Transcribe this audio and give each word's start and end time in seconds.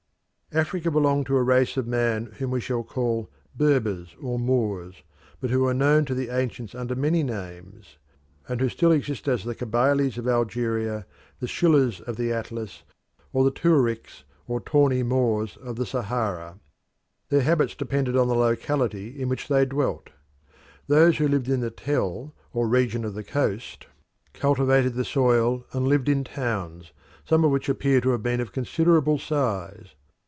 Africa 0.53 0.91
belonged 0.91 1.27
to 1.27 1.37
a 1.37 1.43
race 1.43 1.77
of 1.77 1.87
man 1.87 2.25
whom 2.39 2.51
we 2.51 2.59
shall 2.59 2.83
call 2.83 3.29
Berbers 3.55 4.13
or 4.21 4.37
Moors, 4.37 4.95
but 5.39 5.49
who 5.49 5.61
were 5.61 5.73
known 5.73 6.05
as 6.09 6.17
the 6.17 6.27
ancients 6.29 6.75
under 6.75 6.93
many 6.93 7.23
names, 7.23 7.97
and 8.49 8.59
who 8.59 8.67
still 8.67 8.91
exist 8.91 9.29
as 9.29 9.45
the 9.45 9.55
Kabyles 9.55 10.17
or 10.17 10.29
Algeria, 10.29 11.05
the 11.39 11.47
Shilluhs 11.47 12.01
of 12.01 12.17
the 12.17 12.33
Atlas, 12.33 12.83
and 13.33 13.45
the 13.45 13.51
Tuaricks 13.53 14.25
or 14.45 14.59
tawny 14.59 15.03
Moors 15.03 15.55
of 15.55 15.77
the 15.77 15.85
Sahara. 15.85 16.59
Their 17.29 17.43
habits 17.43 17.73
depended 17.73 18.17
on 18.17 18.27
the 18.27 18.35
locality 18.35 19.21
in 19.21 19.29
which 19.29 19.47
they 19.47 19.63
dwelt. 19.65 20.09
Those 20.87 21.17
who 21.17 21.29
lived 21.29 21.47
in 21.47 21.61
the 21.61 21.71
Tell 21.71 22.35
or 22.51 22.67
region 22.67 23.05
of 23.05 23.13
the 23.13 23.23
coast 23.23 23.87
cultivated 24.33 24.95
the 24.95 25.05
soil 25.05 25.65
and 25.71 25.87
lived 25.87 26.09
in 26.09 26.25
towns, 26.25 26.91
some 27.23 27.45
of 27.45 27.51
which 27.51 27.69
appear 27.69 28.01
to 28.01 28.09
have 28.09 28.21
been 28.23 28.41
of 28.41 28.51
considerable 28.51 29.17
size. 29.17 29.95